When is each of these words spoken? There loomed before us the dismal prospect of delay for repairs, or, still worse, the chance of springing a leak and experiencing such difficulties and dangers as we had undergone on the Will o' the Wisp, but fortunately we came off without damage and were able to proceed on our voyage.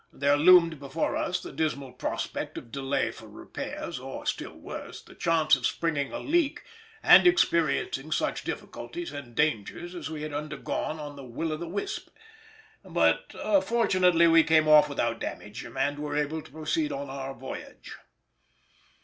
There 0.11 0.35
loomed 0.35 0.79
before 0.79 1.15
us 1.15 1.39
the 1.39 1.51
dismal 1.51 1.91
prospect 1.91 2.57
of 2.57 2.71
delay 2.71 3.11
for 3.11 3.27
repairs, 3.27 3.99
or, 3.99 4.25
still 4.25 4.55
worse, 4.57 4.99
the 4.99 5.13
chance 5.13 5.55
of 5.55 5.63
springing 5.67 6.11
a 6.11 6.17
leak 6.17 6.63
and 7.03 7.27
experiencing 7.27 8.11
such 8.11 8.43
difficulties 8.43 9.11
and 9.13 9.35
dangers 9.35 9.93
as 9.93 10.09
we 10.09 10.23
had 10.23 10.33
undergone 10.33 10.99
on 10.99 11.17
the 11.17 11.23
Will 11.23 11.51
o' 11.53 11.57
the 11.57 11.67
Wisp, 11.69 12.09
but 12.83 13.33
fortunately 13.63 14.25
we 14.25 14.43
came 14.43 14.67
off 14.67 14.89
without 14.89 15.19
damage 15.19 15.63
and 15.63 15.99
were 15.99 16.17
able 16.17 16.41
to 16.41 16.49
proceed 16.51 16.91
on 16.91 17.07
our 17.11 17.35
voyage. 17.35 17.95